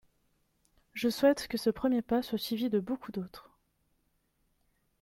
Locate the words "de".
2.71-2.79